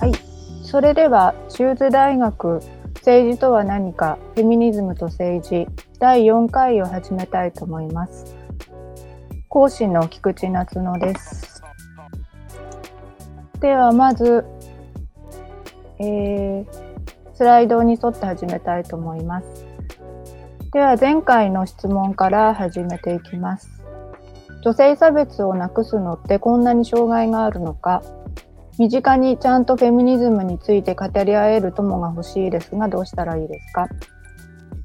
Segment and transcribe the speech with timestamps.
[0.00, 0.12] はい。
[0.64, 2.60] それではシューズ大学
[2.96, 5.66] 政治とは何かフェミニズムと政治
[5.98, 8.34] 第4回を始めたいと思います。
[9.48, 11.62] 講師の菊池夏乃です。
[13.60, 14.44] ではまず、
[15.98, 16.66] えー、
[17.34, 19.63] スライドに沿って始めたいと思います。
[20.74, 23.70] では前回の質問から始めていきます。
[24.64, 28.02] 女性差別をなくすのってこんなに障害があるのか？
[28.76, 33.86] 身近にちゃんとフェミニズムについて語り合える友が欲しいですがどうしたらいいですか、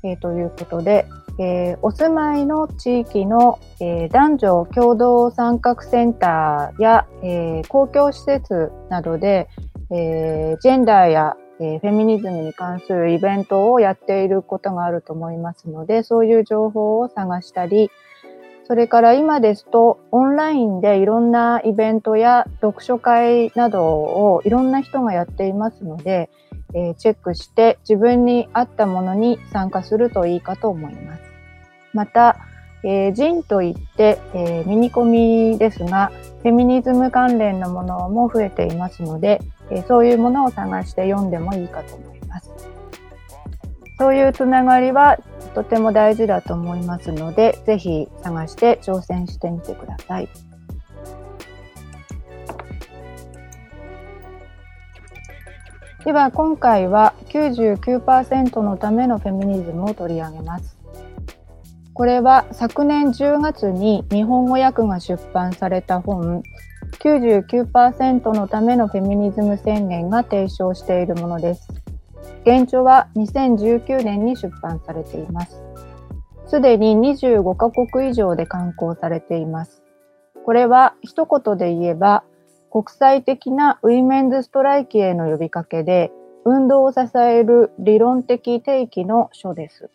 [0.04, 1.08] えー、ということで、
[1.40, 9.48] えー、お住まいの地域の、えー、男女共同参画センターや、え公共施設などで、
[9.92, 17.92] えジェンダーや、えフェミニズムに関するイベントをやっていることがあると思いますのでそういう情報を探したり、
[18.70, 26.30] それから今ですとオンラインでいろんなイベントや読書会などをいろんな人がやっていますので、
[26.76, 31.24] えー、チェックして自分に合ったものに参加するといいかと思います。
[31.94, 32.38] また、
[32.84, 36.12] えー、ジンといって、えー、ミニコミですが、
[36.44, 42.50] フェミニズム関連のものも増えていますので、えー、そういうものを探して読んでもいいかと思います。
[43.98, 45.18] そういうつながりは
[45.54, 50.30] とても大事だと思いますので、ぜひ探して挑戦してみてください。
[56.06, 60.78] では今回は99%のためのフェミニズムを取り上げます。
[61.94, 66.42] これは昨年10月に日本語訳が出版された本
[67.00, 71.68] 99%のためのフェミニズム宣言が提唱しているものです。
[72.46, 75.62] 原著は2019年に出版されています。
[76.48, 79.84] すでに25カ国以上で刊行されています。
[80.46, 82.24] これは一言で言えば、
[82.72, 86.12] 国際的なウィメンズストライキへの呼びかけで、
[86.46, 89.90] 運動を支える理論的定義の書です。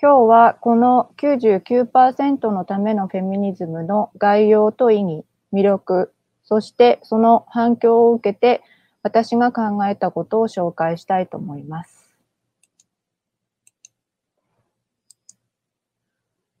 [0.00, 6.12] 今日はこの99%のためのフェミニズムの概要と意義、魅力、
[6.44, 8.62] そしてその反響を受けて
[9.02, 12.16] 私が考えたことを紹介したいと思います。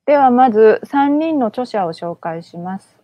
[0.06, 2.98] ではまず3人の著者を紹介します。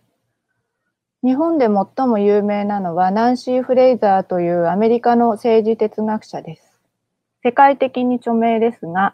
[1.23, 6.81] 日本で最も有名なのはナンシー・フレイザーというアメリカの政治哲学者です。
[7.43, 9.13] 世界的に著名ですが、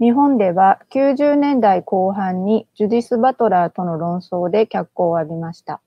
[0.00, 5.82] 日本では90年代後半にジュディス・バトラーとの論争で脚光を浴びました。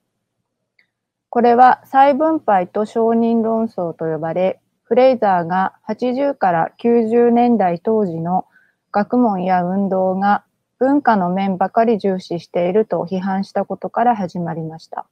[1.34, 8.46] これは再分配と承認論争と呼ばれ、フレイザーが80から90年代当時の
[8.92, 10.44] 学問や運動が
[10.78, 15.08] 文化の面ばかり重視していると批判したことから始まりました。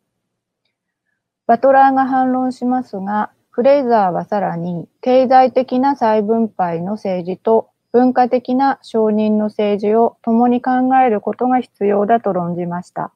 [1.48, 13.12] バトラーが反論しますが、フレイザーはさらに経済的な再分配の政治と文化的な承認の政治を共に考えることが必要だと論じました。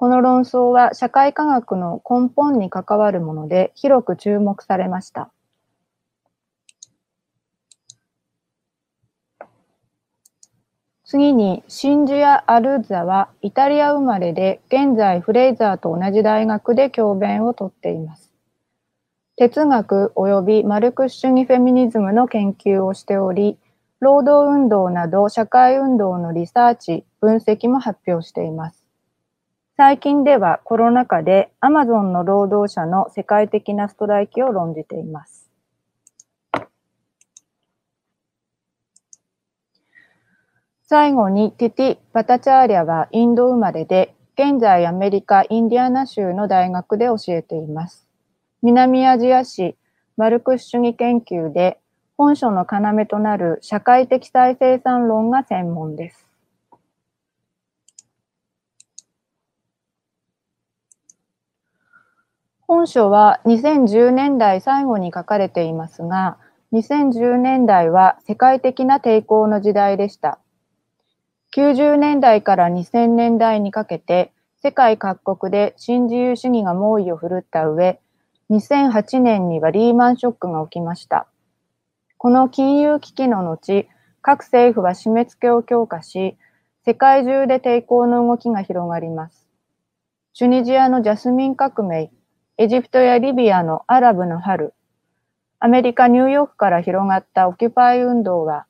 [0.00, 5.30] この論争は社会科学の根本に関わるもので広く注目されました。
[11.04, 18.32] 次に、シンジア・アルーザはイタリア生まれで、現在フレイザーと同じ大学で教鞭をとっています。
[19.36, 23.58] 哲学及びマルクス主義フェミニズムの研究をしており、
[24.00, 28.79] 労働運動など社会運動のリサーチ、分析も発表しています。
[29.82, 35.48] 最近ではコロナ禍でアマゾンの労働者の世界的なストライキを論じています。
[40.82, 48.06] 最後にティティ・バタチャーリャはインド生まれで、現在アメリカ・インディアナ州の大学で教えています。
[48.60, 49.78] 南アジア史
[50.18, 51.78] マルクス主義研究で
[52.18, 56.29] 本書の要となる社会的再生産論が専門です。
[62.70, 66.38] 本書は2010年代最後に書かれていますが、
[66.72, 70.38] 2010年代は世界的な抵抗の時代でした。
[71.52, 74.30] 90年代から2000年代にかけて、
[74.62, 77.98] 世界各国で新自由主義が猛威を振るった上、
[78.50, 81.26] 2008年にはリーマンショックが起きました。
[82.18, 83.88] この金融危機の後、
[84.22, 86.36] 各政府は締め付けを強化し、
[86.84, 89.48] 世界中で抵抗の動きが広がります。
[90.34, 92.12] チュニジアのジャスミン革命、
[92.62, 94.74] エジプトやリビアのアラブの春、
[95.60, 98.66] アメリカ・ニューヨークから広がったオキュパイ運動は、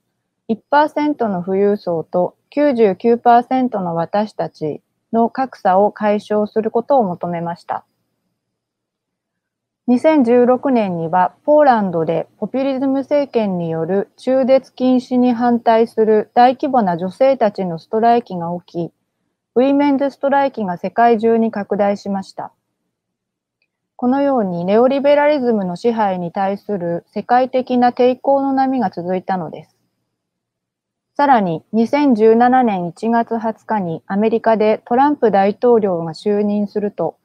[0.48, 4.80] 1%の富裕層と99%の私たち
[5.12, 7.84] の格差を解消することを求めました。
[9.88, 18.92] 2016年にはポーランドでポピュリズム政権による中絶禁止に反対する大規模な女性たちのストライキが起き、
[19.56, 22.52] ウィメンズストライキが世界中に拡大しました。
[24.00, 29.76] このようにネオリベラリズムの支配に対する世界的な抵抗の波が続いたのです。
[31.14, 37.18] さらに2017年1月20日にアメリカでトランプ大統領が就任すると、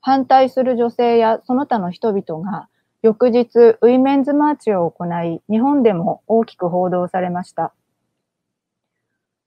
[0.00, 2.70] 反対する女性やその他の人々が
[3.02, 7.74] 翌日ウィメンズマーチを行い、日本でも大きく報道されました。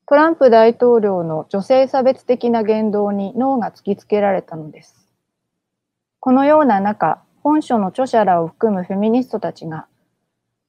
[0.05, 5.04] トランプ大統領の女性差別的な言動にノーが突きつけられたのです。
[6.25, 9.85] このような中、本書の著者らを含むフェミニストたちが、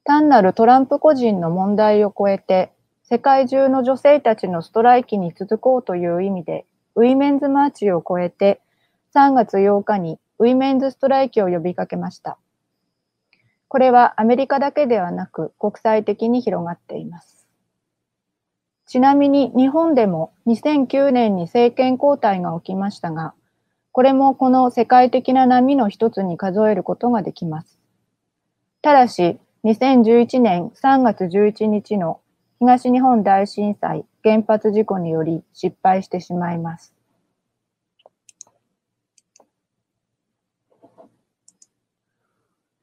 [0.04, 2.72] 単なるトランプ個人の問題を超えて
[3.04, 8.60] 世界中の女性たちのストライキに続こうという意味で、ウィメンズマーチを超えて、
[9.14, 12.36] 3月8日にウィメンズストライキを呼びかけました。
[13.68, 17.48] これはアメリカだけではなく国際的に広がっています。
[18.86, 23.32] ちなみに日本でも2009年に政権交代が起きましたが、
[23.96, 27.78] これもこの世界的な波の一つに数えることができます。
[28.82, 32.20] ただし、2011年3月11日の
[32.58, 36.92] 東日本大震災、原発事故により失敗してしまいます。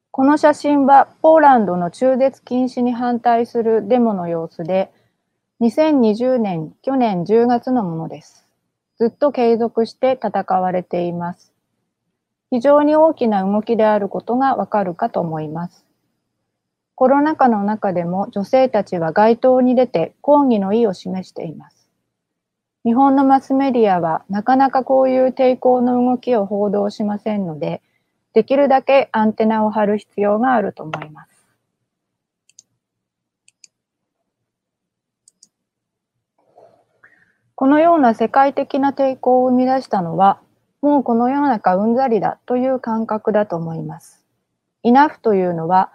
[0.09, 4.91] この写真はポーランドの中絶禁止に反対するデモの様子で、
[5.61, 8.42] 2020年、去年10月のものです。
[8.97, 11.53] ずっと継続して戦われています。
[12.51, 15.85] 非常に大きな動きであることがわかるかと思います。
[16.95, 21.89] コロナ禍の中でも女性たちは街頭に出て抗議の意を示しています。
[22.85, 27.81] 日本のマスメディアはなかなかこういう抵抗の動きを報道しませんので、
[28.33, 31.32] できるだけアンテナを張る必要があると思います。
[37.63, 40.41] このような世界的な抵抗を生み出したのは、
[40.81, 44.25] もうこの世の中うんざりだという感覚だと思います。
[44.81, 45.93] Enough というのは、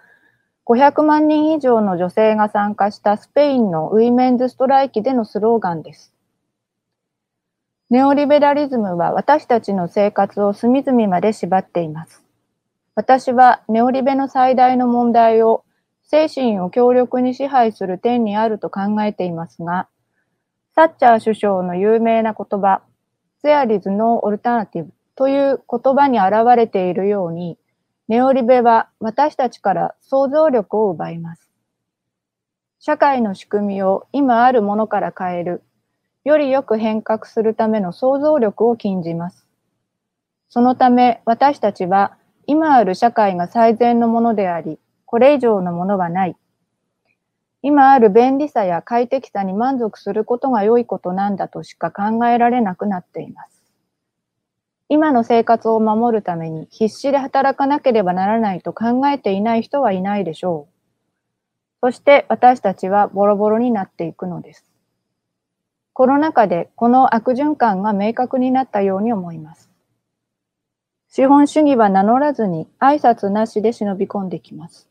[0.65, 6.11] 500万人以上の女性が参加したスペインのウィメンズストライキでのスローガンです。
[7.91, 12.23] ネオリベラリズムは私たちの生活を隅々まで縛っています。
[12.95, 15.63] 私はネオリベの最大の問題を
[16.01, 19.87] 精神を強力に支配する点にあると考えていますが、
[20.79, 22.83] サッチャー首相の有名な言葉、
[23.43, 24.87] There is no alternative
[25.17, 27.57] という言葉に表れているように、
[28.07, 31.51] ネオリベは私たちから想像力を奪います。
[32.79, 35.63] 社会の仕組みを今あるものから変える、
[36.23, 39.45] よりよく変革するための想像力を禁じます。
[40.47, 42.15] そのため私たちは
[42.47, 46.37] 今ある社会が最善のものであり、これ以上のものはない。
[47.61, 53.63] 今ある便利さや快適さに満足することが良いことなんだとしか考えられなくなっています。
[54.87, 60.79] 今の生活を守るために必死で働かなければならないと考えていない人はいないでしょう。
[61.81, 64.65] そして私たちはボロボロになっていくのです。
[65.93, 69.69] コロナ禍でこの悪循環が明確になったように思います。
[71.07, 74.88] 資本主義は名乗らずに挨拶なしで忍び込んできます。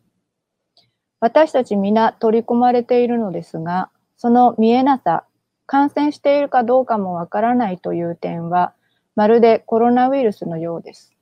[1.21, 5.25] 私たち皆取り込まれているのですが、その見えなさ、
[5.67, 8.73] 感染しているかどうかもわからないという点は、
[9.17, 11.13] まるでコロナウイルスのようです。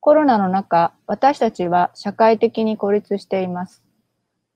[0.00, 3.82] コロナの中、私たちは社会的に孤立しています。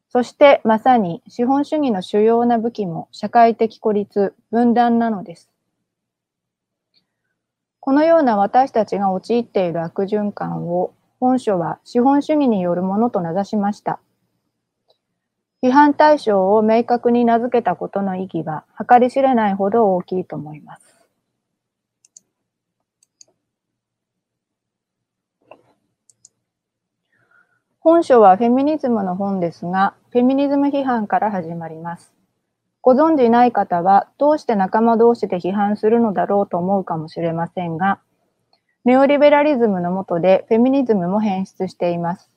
[0.08, 5.50] そしてまさに資本主義の主要な武器も社会的孤立、分断なのです。
[7.80, 14.00] このような私たちが陥っている悪循環を本書は資本主義によるものと名指しました。
[15.62, 20.86] 批判対象を明確に名付けたことの意義は計り知れないほど大きいと思います。
[27.80, 32.12] 本書はフェミニズムの本ですが、フェミニズム批判から始まります。
[32.80, 38.00] ご存じない方は、どうして仲間同士で批判するのだろうと思うかもしれませんが、
[38.84, 42.28] ネオリベラリズムの下でフェミニズムも変質しています。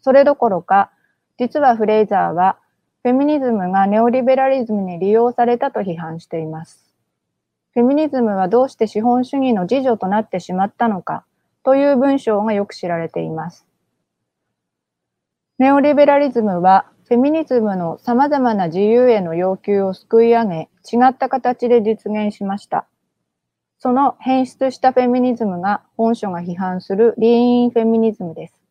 [0.00, 0.90] それどころか、
[1.38, 2.58] 実はフレイザーは、
[3.02, 6.94] フェミニズムがネオリベラリズムに利用されたと批判しています。
[7.74, 11.24] フェミニズムはどうして資本主義の自助となってしまったのか
[11.64, 13.66] という文章がよく知られています。
[15.58, 22.86] ネオリベラリズムはフェミニズムの様々な自由への要求をすくい上げ、違った形で実現しました。
[23.78, 28.61] その変質したフェミニズムが本書が批判するリーンフェミニズムです。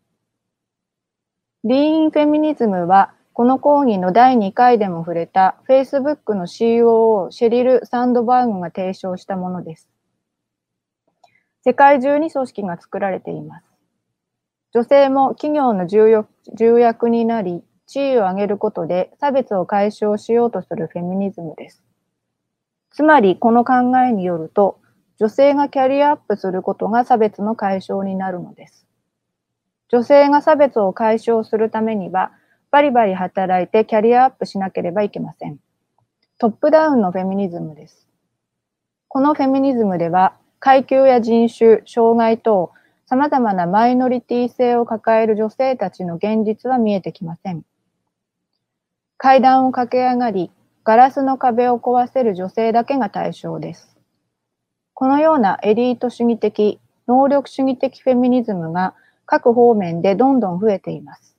[1.64, 9.88] リーンフェミニズムはこの講義の第2回でも触れた Facebook の COO シェリル・サンドバーグが提唱したものです。
[11.64, 13.66] 世界中に組織が作られています。
[14.74, 21.84] 女性も企業の重役になり、地位を上げることで差別を解消しようとするフェミニズムです。
[22.90, 24.80] つまり、この考えによると、
[25.20, 28.88] 女性がキャリアアップすることが差別の解消になるのです。
[29.92, 32.32] 女性が差別を解消するためには、
[32.72, 35.60] バリバリ働いてキャリアアップしなければいけません。
[36.38, 38.08] トップダウンのフェミニズムです。
[39.10, 42.72] このフェミニズムでは、階級や人種、障害等、
[43.06, 47.64] 様々なマイノリティ性を抱える女性たちの現実は見えてきません。
[49.18, 50.52] 階段を駆け上がり、
[50.86, 53.98] ガラスの壁を壊せる女性だけが対象です。
[54.94, 58.96] このようなエリート主義的、能力主義的フェミニズムが
[59.32, 61.38] 各方面でどんどん増えています。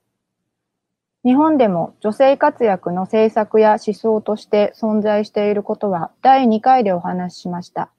[1.25, 7.91] 日本でも女性活躍の政策や思想として存在していることは第2回でお話ししました。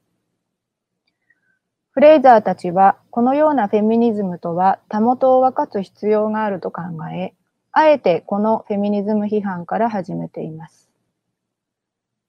[1.92, 6.82] フレイザーたちは、このようなフェミニズムとは、たもとを分かつ必要があると考
[7.14, 7.36] え、
[7.72, 10.90] あえてこのフェミニズム批判から始めています。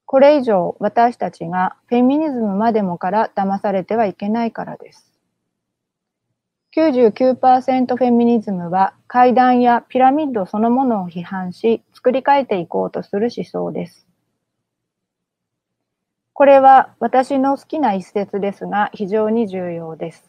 [0.05, 5.14] これ以上、私たちがフェミニズムまでもから騙されてはいけないからです。
[6.77, 14.09] 99%フェミニズムは階段やピラミッドそのものを批判し、作り変えていこうとする思想です。
[16.33, 20.29] これは私の好きな一節ですが非常に重要です。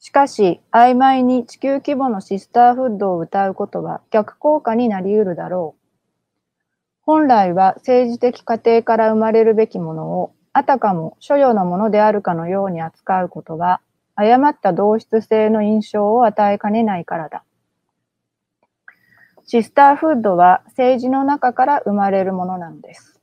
[0.00, 5.82] しかし、曖昧に地球規模のシスターフッドを歌うことは逆効果になり得るだろう。
[7.02, 13.80] 本来は政治的過程から生まれるべきものを、あたかも所与のものであるかのように扱うことは、
[14.14, 17.44] 誤った同質性の印象を与えかねないからだ。
[19.44, 23.20] シスターフッドは政治の中から生まれるものなのです。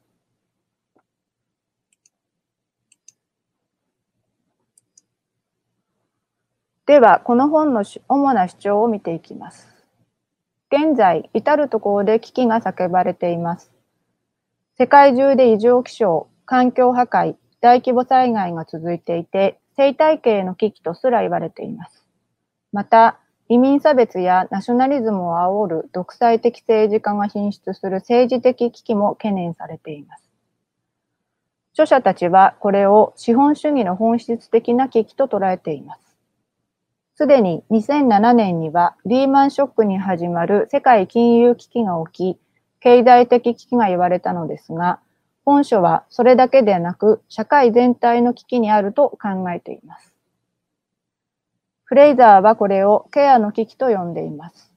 [6.86, 9.68] では、この本の主な主張を見ていきます。
[10.72, 13.72] 現在、至るところで危機が叫ばれています。
[14.76, 22.06] 世界中で異常気象、環境破壊、大規模災害が続いていて、生態系の危機とすら言われています。
[22.74, 23.18] また、
[23.48, 30.24] 移民差別やナショナリズムを煽る独裁的政治家が進出する政治的危機も懸念されています。
[31.72, 36.02] 著者たちはこれを資本主義の本質的な危機と捉えています。
[37.16, 42.40] すでに2007年にはリーマンショックに始まる世界金融危機が起き、
[42.82, 45.00] 経済的危機が言われたのですが、
[45.50, 50.14] 本書はそれだけでなく社会全体の危機にあると考えています。
[51.86, 54.72] フレイザーはこれをケアの危機と呼んでいます。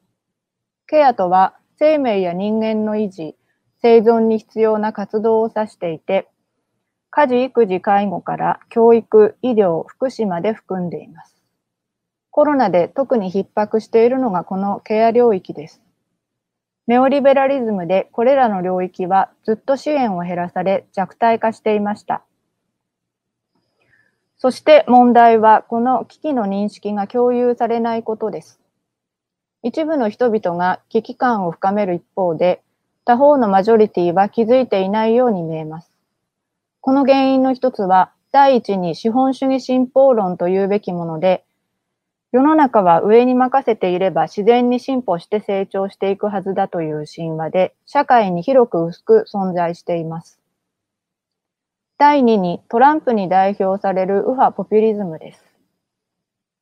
[0.87, 3.37] ケアとは生命や人間の維持、
[3.83, 6.31] 生存に必要な活動を指していて、
[7.11, 11.37] 家事、育児、介護から教育、医療、福祉まで含んでいます。
[12.31, 15.82] コロナで特に逼迫しているのがこのケア領域です。
[16.87, 22.23] ネオリベラリズムでこれらの領域はずっと支援を減らされ弱体化していました。
[24.39, 28.59] そして問題はこの危機の認識が共有されないことです。
[29.63, 32.61] 一部の人々が危機感を深める一方で、
[33.05, 35.91] 他方のマジョリティは気づいていないように見えます。
[36.81, 41.45] この原因の一つは、第一に資本主義信奉論というべきもので、
[42.33, 50.41] 世の中は上に任せていれば自然に進歩して成長していくはずだという神話で、社会に広く薄く存在しています。
[51.99, 55.45] 第2にトランプに代表される右派ポピュリズムです。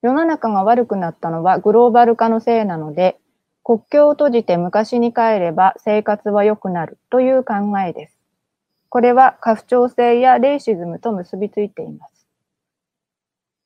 [0.03, 3.21] 世の中が悪くなったのはグローバル化のせいなので、
[3.62, 8.19] 国境を閉じて昔に帰れば生活は良くなるという考えです。
[8.89, 12.10] これは過不調性やレイシズムと結びついています。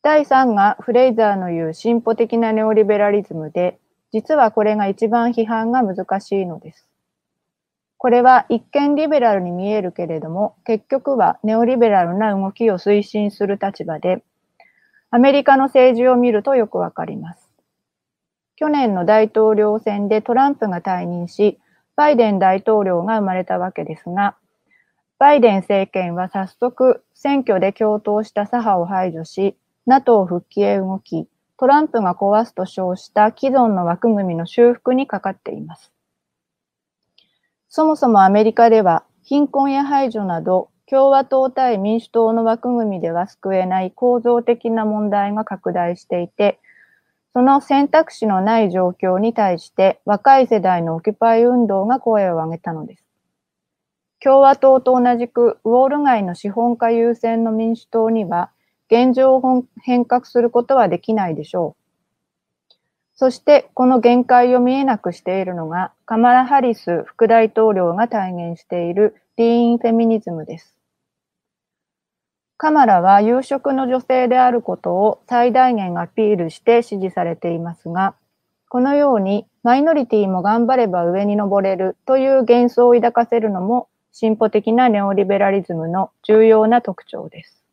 [0.05, 3.79] 第3がフレイザーの言う進歩的なネオリベラリズムで、
[4.13, 6.87] 実はこれが一番批判が難しいのです。
[7.97, 14.23] これは一見リベラルに見えるけれども、結局はネオリベラルな動きを推進する立場で、
[15.11, 17.49] アメリカの政治を見るとよくわかります。
[18.57, 21.59] 去年の大統領選でトランプが退任し、
[21.97, 24.37] バイデン大統領が生まれたわけですが、
[25.19, 35.93] バイデン政権は早速選挙で共闘した左派を排除し、NATO 復帰へ動き、トランプが壊すと称した既存の枠組みの修復にかかっています。
[37.69, 46.61] そもそもアメリカでは貧困や排除など共和党対民主党の枠組みでは救えない構造的な問題が拡大していて、
[47.33, 53.05] その選択肢のない状況に対して若い世代のオキュパイ運動が声を上げたのです。
[54.21, 58.51] 共和党と同じくウォール街の資本家優先の民主党には
[58.91, 61.85] 現状を変革することはできないでしょう。
[63.17, 70.77] そしてこの限界を見えなくしているのがカマラ・ハリス副大統領が体現しているリーンフェミニズムです。
[72.57, 78.15] カマラは有色の女性であることを最大限アピールして支持されていますが、
[78.69, 87.64] このようにマイノリティも頑張れば上に登れるという幻想を抱かせるのも進歩的なネオリベラリズムの重要な特徴です。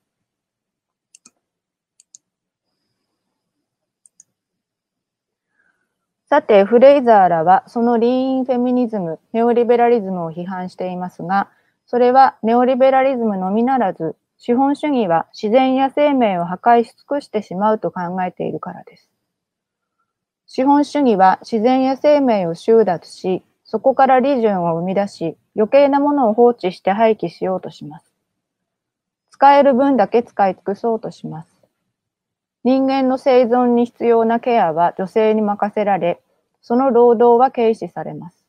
[6.31, 11.49] さて、フレイザーらはそのリーンフェミニズム、ネオリベラリズムを批判していますが、
[11.85, 19.09] それはネオリベラリズムのみならず、資本主義は自然や生命を破壊し尽くしてしまうと考えているからです。
[20.47, 28.05] 資本主義は自然や生命を収奪し、そこから利潤を生み出し、余計なものを放置して廃棄しようとします。
[29.31, 31.50] 使える分だけ使い尽くそうとします。
[32.63, 36.21] 人間の生存に必要なケアは女性に任せられ、
[36.61, 38.45] その労働は軽視されます。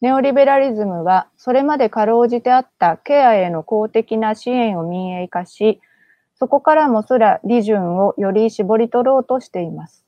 [0.00, 5.80] ネオリベラリズムは、それまでかろうじてあったケアへの公的な支援を民営化し、
[6.34, 10.04] そこからもすら利潤をより絞り取ろうとしています。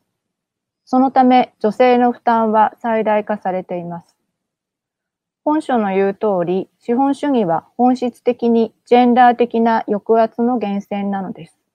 [0.85, 4.17] そのため、女性の負担は最大化されています。
[5.45, 11.66] 本書の言う通り、資本主義は本質的にジェンダー的な抑圧の源泉なのです。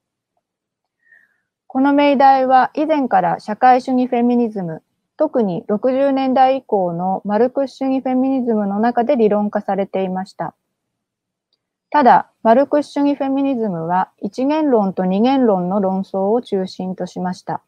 [1.73, 4.83] この命題は以前から社会主義フェミニズム
[5.15, 10.53] 特に60年代以降のマルクス主義フェミニズムの中で理論化されていました。
[11.89, 17.61] ただ、マルクス主義フェミニズムは一元論と二元論の論争を中心としました。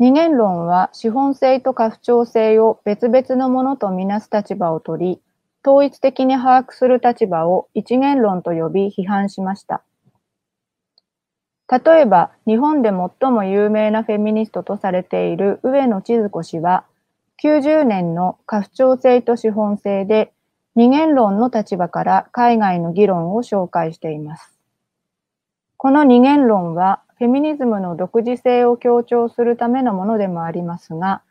[0.00, 5.22] 二元論は資本性と家父長性を別々のものとみなす立場を取り、
[5.64, 9.84] 統一的に把握する立場を一元論と呼び批判しました。
[11.70, 16.84] 例えば、日本で最も有名なフェミニストとされている上野千鶴子氏は、
[17.42, 20.32] 90年の家父長制と資本制で
[20.74, 24.58] 二元論の立場から海外の議論を紹介しています。
[25.76, 31.22] この二元論はフェミニズムの独自性を強調するためのものでもありますが、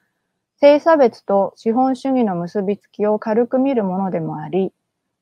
[0.60, 4.72] 性差別と資本主義の結びつきを軽く見るものでもあり、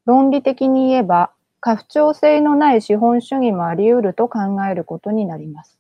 [0.06, 1.32] 論理的に言えば
[1.66, 5.80] 過不調性のない資本主義もあり得ると考えることになります。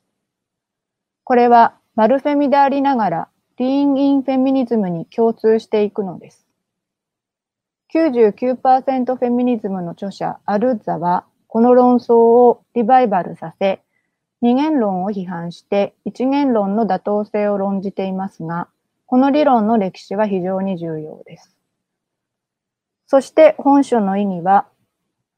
[1.23, 6.47] これはマルフェミでありながら、リーン・イン・フェミニズムに共通していくのです。
[7.93, 13.83] 99%フェミニズムの著者アルッザは、この論争をリバイバルさせ、
[14.41, 18.69] 二元論を批判して一元論の妥当性を論じていますが、
[19.05, 21.55] この理論の歴史は非常に重要です。
[23.05, 24.65] そして本書の意義は、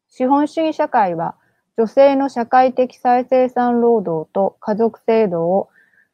[0.09, 1.35] 資本主義社会は
[1.77, 5.69] 女性の社会的再生産労働と家族制度を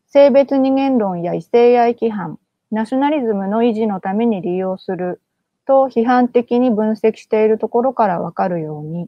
[0.07, 2.37] 性別二元論や異性愛規範、
[2.69, 5.21] ナショナリズムの維持のために利用する
[5.65, 9.07] と批判的に分析しているところからわかるように、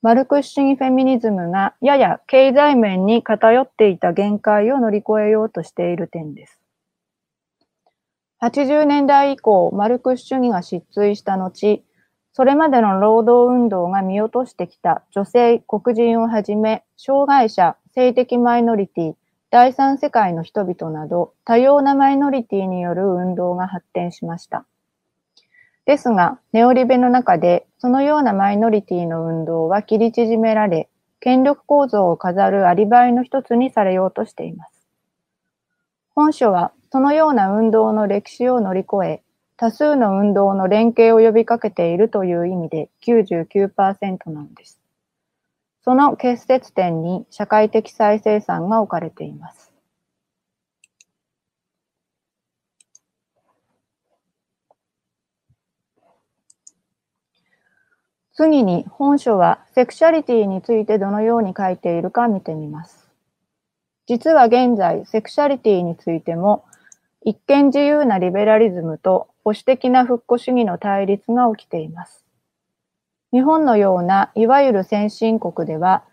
[0.00, 6.58] マルクス主義フェミニズムがやや経済面に偏っていた限界を乗り越えようとしている点です。
[8.42, 11.84] 80年代以降、マルクス主義が失墜した後、
[12.34, 19.14] それまでの労働運動が見落としてきた女性、黒人をはじめ、障害者、性的マイノリティ、
[19.50, 24.64] 第三世界の人々など、多様なマイノリティによる運動が発展しました。
[25.84, 30.88] ですが、ネオリベの中で、そのようなマイノリティの運動は切り縮められ、
[31.20, 34.88] 権力構造を飾るアリバイの一つにされようとしています。
[36.14, 39.22] 本書は、そのような運動の歴史を乗り越え、
[39.56, 44.80] 多数の運動の連携を呼びかけているという意味で99%なんです。
[45.84, 49.72] その結節点に社会的再生産が置かれています。
[58.34, 63.10] 次に本書はセクシャリティについてどのように書いているか見てみます。
[64.06, 66.64] 実は現在、セクシャリティについても
[67.24, 72.24] 一見自由なリベラリズムと保守的な復古主義の対立が起きています。
[73.32, 76.04] 日本のようないわゆる先進国では、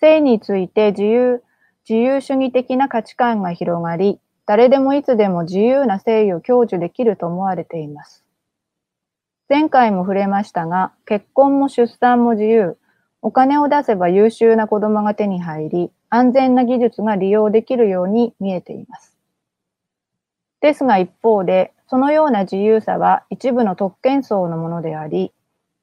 [0.00, 1.42] 性について自由、
[1.88, 8.24] 自由主義的な価値観が広がり、誰でもいつでも自由な性を享受できると思われています。
[9.48, 12.78] 前回も触れましたが、結婚も出産も自由、
[13.20, 19.16] お金を出せば優秀な子供が手に入り、安全な技術が利用できるように見えています。
[20.60, 25.32] ですが一方で、そのような自由さは一部の特権層のものであり、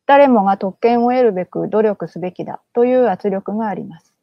[0.05, 4.13] 誰もが特権を得るべく努力すべきだという圧力があります。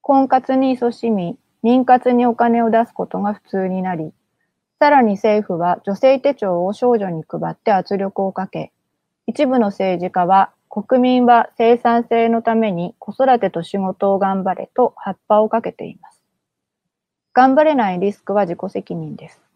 [0.00, 4.12] 婚活に勤しみ、妊活にお金を出すことが普通になり、
[4.78, 8.70] さらに政府は女性手帳を少女に配って圧力をかけ、
[9.26, 16.22] 一部の政治家は国民は生産性のために子育てと仕事を頑張れと葉っぱをかけています。
[17.32, 19.49] 頑張れないリスクは自己責任です。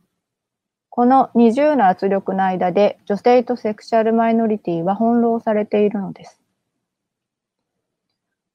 [0.96, 6.40] この二重の圧力の間で女性とセクシャルマイノリティは翻弄されているのです。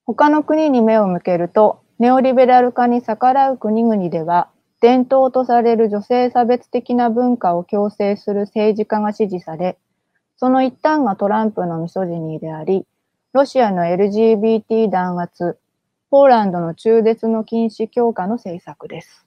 [0.05, 4.47] 他の国に目を向けると、ネオリベラル化に逆らう国々では、
[4.79, 9.77] 伝統とされる女性差別的な文化を強制する政治家が支持され、
[10.37, 12.85] その一端がトランプのミソジニーであり、
[13.33, 15.59] ロシアの LGBT 弾圧、
[16.09, 19.25] ポーランドの中絶の禁止強化の政策です。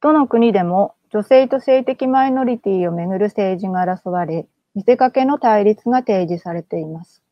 [0.00, 7.22] どの国でも女性と性的マイノリティをめぐる政治が争われ、見せかけの対立が提示されています。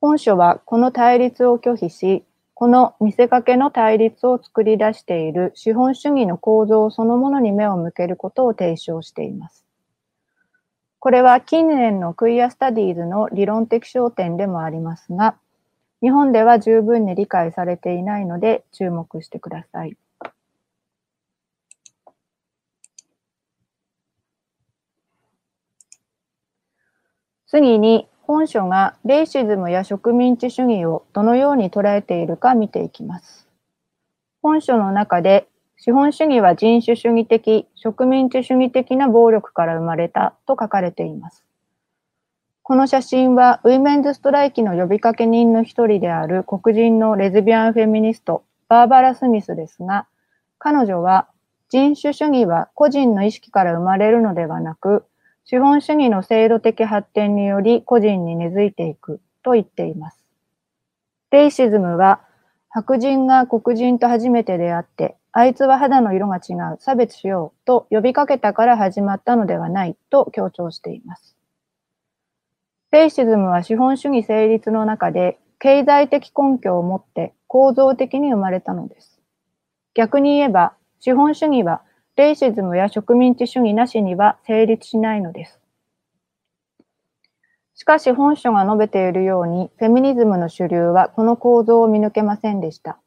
[0.00, 9.64] 本書はこの対立を拒否し、この見せかけの対立を作り出している資本主義の構造そのものに目を向けることを提唱しています。
[10.98, 15.36] これは近年のクイアスタディーズの理論的焦点でもありますが、
[16.00, 19.96] 日本では十分に理解されていないので注目してください。
[27.54, 33.46] 次に本書がレイシズムや植民地主義をどのように捉えているか見ていきます。
[34.40, 41.44] 本書の中で資本主義は人種主義的、植民地主義的な暴力から生まれたと書かれています。
[42.62, 50.06] この写真はウィメンズストライキの呼びかけ人の一人である黒人のレズビアンフェミニスト、バーバラ・スミスですが、
[50.58, 51.28] 彼女は
[51.68, 55.04] 人種主義は個人の意識から生まれるのではなく、
[55.44, 60.24] 資本主義の制度的発展により個人に根付いていくと言っています。
[61.30, 62.20] レイシズムは
[62.68, 71.36] 白人が黒人と初めて出会って、あいつは肌の色が違う、差別しようと呼びかけたから始まったのではないと強調しています。
[72.90, 79.20] レイシズムは資本主義成立の中で経済的根拠を持って構造的に生まれたのです。
[79.94, 81.82] 逆に言えば、資本主義は
[82.16, 85.60] レイシズムや植民地主義なしには成立しないのです。
[87.74, 92.98] しかし本書が述べているように、フェミニズムの主流はこの構造を見抜けませんでした。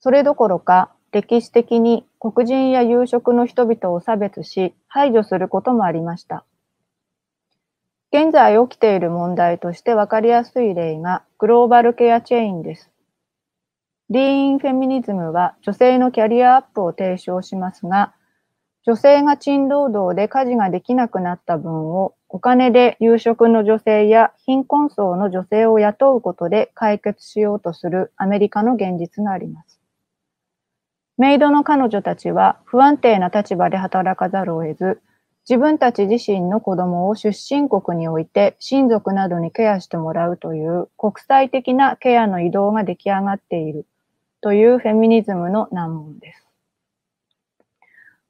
[0.00, 6.44] それどころか、歴史的に黒人や有色の人々を差別し、排除することもありました。
[8.12, 12.90] 現在起きている問題として分かりやすい例がグローバルケアチェインです。
[14.10, 18.14] リーンフェミニズムは女性のキャリアアップを提唱しますが、
[18.86, 29.78] 女性が賃労働で家事ができなくなった分をお金で有職の女性や貧困層の女性を雇うことで解決しようとするアメリカの現実があります。
[31.18, 35.02] メイドの彼女たちは不安定な立場で働かざるを得ず、
[35.46, 43.84] 自分たち自身の子供を出身国において親族などにケアしてもらうという国際的なケアの移動が出来上がっている
[44.40, 46.48] というフェミニズムの難問です。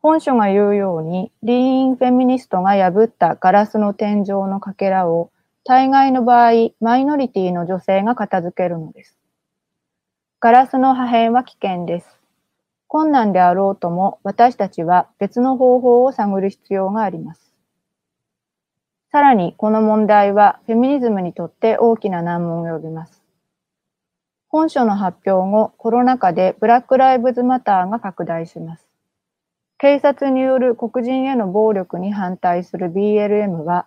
[0.01, 5.31] 本書が言うように、リーンフェミニストが破ったガラスの天井のかけらを、
[5.65, 9.19] 大概の場合、マイノリティの女性が片付けるのです。
[10.41, 12.19] ガラスの破片は危険です。
[12.87, 17.53] 困難であろうとも、私たちは別の方法を探る必要があります。
[19.11, 23.18] さらに、この問題はフェミニズムにとって大きな難問を呼びます。
[24.51, 28.89] 本書の発表後、コロナ禍でブラックライブズマターが拡大します。
[29.77, 33.87] 警察による黒人への暴力に反対する BLM は、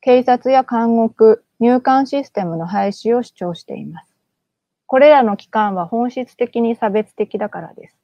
[0.00, 4.14] 警察や監獄、入管システムの廃止を主張しています。
[4.86, 7.96] これらの機関は本質的に差別的だからです。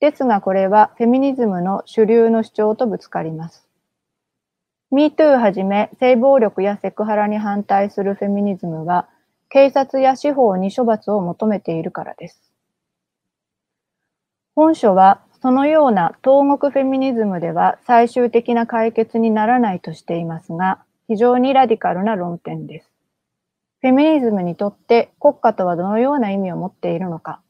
[0.00, 3.66] ですがこれはフェミニズムの主流の主張とぶつかります。
[4.92, 9.08] MeToo はじめ性暴力やセクハラに反対するフェミニズムは
[9.54, 12.42] 警察や司法に処罰を求めているからです。
[14.56, 22.90] 本書はそのような東国フェミニズムでは最終的な解決にならないとしていますが、非常にラディカルな論点です。
[23.80, 27.40] フェミニズムにとって国家とはどのような意味を持っているのか、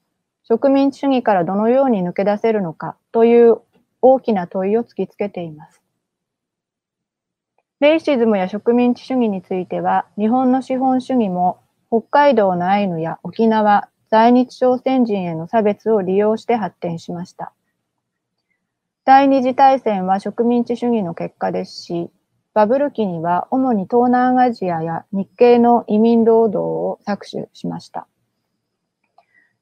[0.46, 3.62] 植民地主義からどのように抜け出せるのかという
[4.02, 5.80] 大きな問いを突きつけています。
[7.80, 17.52] レイシズムや植民地主義については、日本の資本主義も北海道のアイヌや沖縄、在日朝鮮人への差別を利用して発展しました。
[19.04, 22.10] 第二次大戦は植民地主義の結果ですし、
[22.54, 28.06] バブル期には主に東南アジアや日系の移民労働を搾取しました。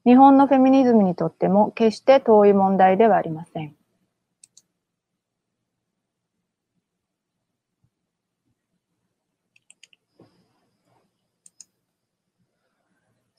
[0.05, 3.75] 日本のフェミニズムにとっても決して遠い問題ではありません。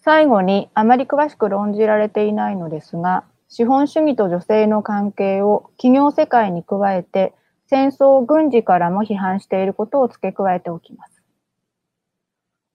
[0.04, 7.32] 最後にあまり詳しく論じられていないのですが、資本主義と女性の関係を企業世界に加えて
[7.68, 11.22] 戦争軍事からも批判していることを付け加えておきます。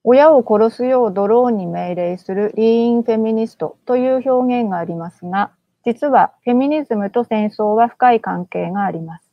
[0.03, 5.51] 親を殺すようドローンに命令するリーンフェミニストという表現がありますが、
[5.85, 9.29] 実はフェミニズムと戦争は深い関係があります。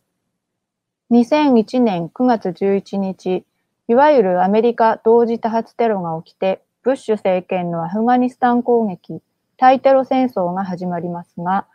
[1.12, 3.46] 2001年9月11日、
[3.88, 9.20] いわゆるアメリカ同時多発テロが起きて、ブッシュ政権のアフガニスタン攻撃、
[9.56, 11.66] 対テロ戦争が始まりますが、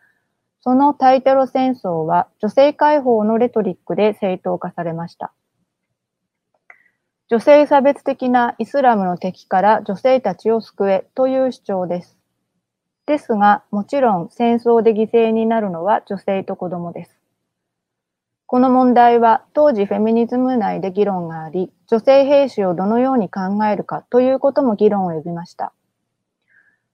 [0.61, 5.33] その対テロ戦争は女性解放のレトリックで正当化されました。
[7.27, 12.17] 女性差別的なイスラムの敵から女性たちを救えという主張です。
[13.05, 17.20] ですが、もちろん戦争で犠牲になるのは女性と子供です。
[18.51, 25.71] この問題は当時フェミニズム内で議論があり、女性兵士をどのように考えるかということも議論を呼びました。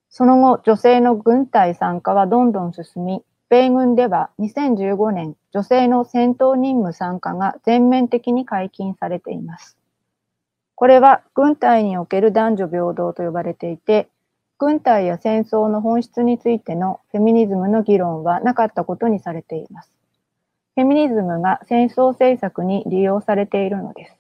[0.07, 9.79] その後、女性の軍隊参加はどんどん進み、米軍では2015年、女性の戦闘任務参加が全面的に解禁されています。
[10.75, 14.09] これは軍隊における男女平等と呼ばれていて、
[14.59, 19.96] 軍隊や戦争の本質についてのフェミニズムの議論はなかったことにされています。
[20.77, 24.15] フェミニズムが戦争政策に利用されているのです。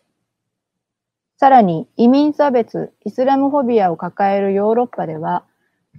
[1.37, 5.43] さらに移民差別、イスラムフォビアを抱えるヨーロッパでは、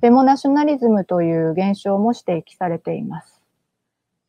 [0.00, 3.40] フェモナショナリズムという現象も指摘されています。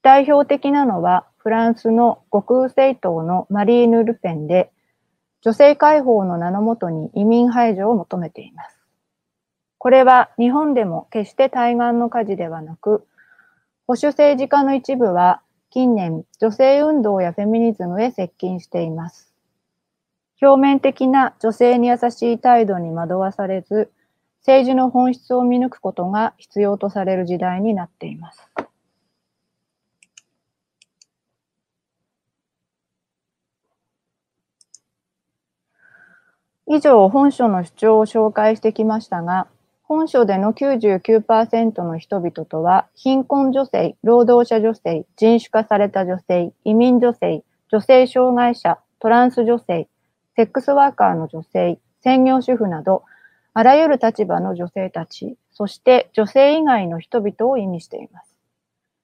[0.04, 4.70] 代表的なのはフランスの極右政党のマリーヌ・ルペンで、
[5.42, 8.80] 女性解放の名のもとに移民排除を求めています。
[9.80, 13.08] これは日本でも決して対岸の火事ではなく、
[13.88, 19.32] 保守政治家の一部は近年、女性運動やフェミニズムへ接近しています。
[20.42, 23.92] 表面的な女性に優しい態度に惑わされず、
[24.40, 28.50] 政治の本質を見抜くことが必要とされる時代になっています。
[36.66, 39.48] 以上、本書の主張を紹介してきましたが、
[39.90, 49.88] 本書での99%の人々とは、貧困女性、労働者女性、人種化された女性、移民女性、女性障害者、トランス女性、
[50.36, 53.04] セックスワーカーの女性、専業主婦など、
[53.56, 58.36] あらゆる立場の女性たち、そして女性以外の人々を意味しています。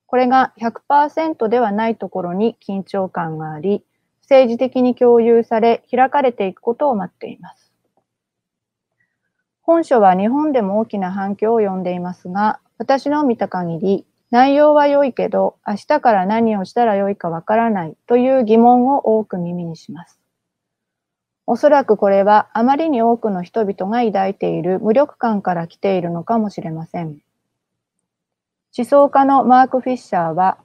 [0.06, 3.84] これが100%ではないところに緊張感があり、
[4.21, 7.64] 政治的に共有され、開かれていくことを待っています。
[9.65, 20.19] 本書は日本でも大きな反響を呼んでいますが、私の見た限り、内容は良いけど、明日から何をしたら良いかわからないという疑問を多く耳にします。
[21.47, 27.17] おそらくこれはあまりに多くの人々が抱いている無力感から来ているのかもしれません。
[28.78, 30.60] 思想家のマーク・フィッシャーは、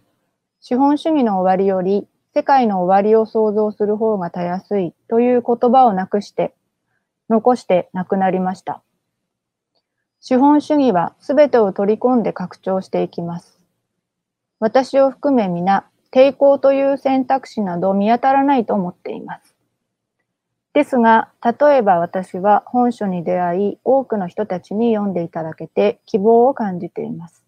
[0.61, 6.55] 資本主義の終わりより世界の終わりを想像する方がたやすいという言葉をなくして、
[7.31, 8.83] 残して亡くなりました。
[10.21, 13.59] 資本主義は全てを取り込んで拡張していきます。
[14.59, 19.55] 私を含め皆、抵抗という選択肢など見当たらないと思っています。
[20.75, 27.43] ですが、例えば私は本書に出会い、多くの人たちに読んでいただけて希望を感じています。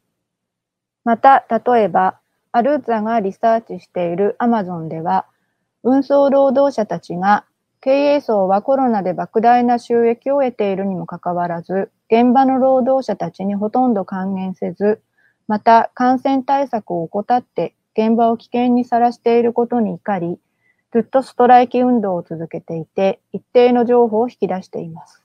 [1.04, 2.18] また、例えば、
[2.52, 5.26] アルーザがリサーチしているアマゾンでは、
[5.84, 7.44] 運送労働者たちが
[7.82, 15.00] 経営層はコロナで莫大な収益を得ているにもかかわらず、現場の労働者たちにほとんど還元せず、
[15.48, 20.38] また感染対策を怠って現場を危険にさらしていることに怒り、
[20.92, 25.22] ずっとストライキ運動を続けていて、一定の情報を引き出しています。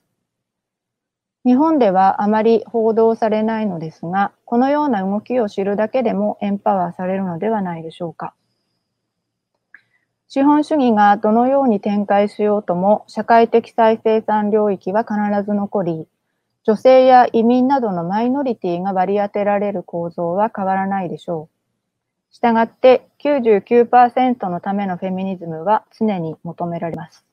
[1.43, 8.33] 日本ではあまり報道されないのですが、このような動きを知るだけでもエンパワーされるのではないでしょうか。
[10.29, 16.07] 資本主義がどのように展開しようとも社会的再生産領域は必ず残り、
[16.67, 21.47] 女性や移民などのマイノリティが割り当てられる構造は変わらないでしょ
[22.29, 22.35] う。
[22.35, 27.25] したがって99%のためのフェミニズムは常に求められます。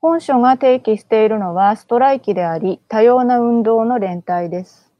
[0.00, 4.92] 本書が提起しているのはストライキであり、多様な運動の連帯です。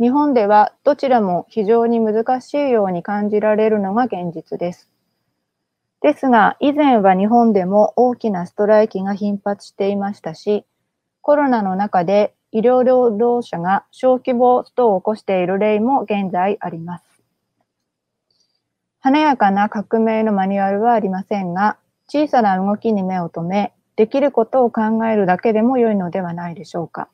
[0.00, 4.95] 日本ではどちらも非常に難しいように感じられるのが現実です。
[6.02, 10.64] ですが、以前は日本でも大きなストライキが頻発していましたし、
[11.22, 17.04] コロナの中で医療労働者が小規模ストを起こしている例も現在あります。
[19.00, 21.78] 華やかな革命のマニュアルはありませんが、
[22.08, 27.08] 小さな動きに目を留め、できることを考えるだけでも良いのではないでしょうか。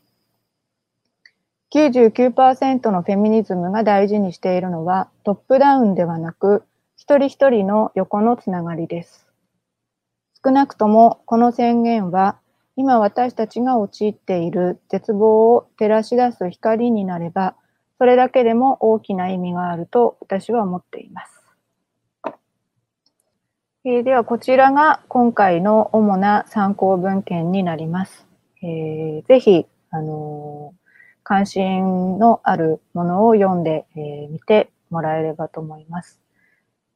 [1.73, 6.65] 99%のフェミニズムが大事にしているのはトップダウンではなく
[7.03, 9.27] 一人一人の横のつながりです。
[10.45, 12.39] 少なくともこの宣言は
[12.77, 17.57] 今私たちが陥っている絶望を照らし出す光になれば
[17.99, 21.43] それだけでも大きな意味があると私は思っています。
[23.85, 28.29] えー、では、こちらが今回の主な参考文献になります。
[28.63, 30.89] えー、ぜひ、あのー、
[31.25, 36.22] 関心のあるものを読んでみ、えー、てもらえればと思います。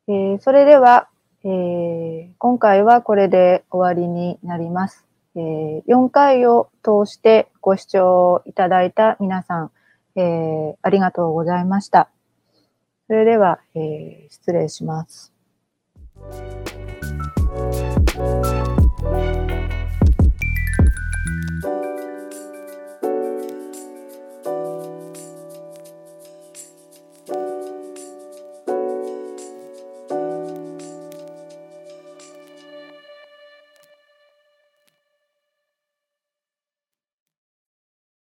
[0.08, 1.08] えー、それでは、
[1.42, 5.04] えー、今回はこれで終わりになります。
[5.34, 9.70] えー、4回を通してご視聴いただいた皆さん、
[10.14, 12.08] えー、ありがとうございました。
[13.08, 15.32] それでは、えー、失礼します。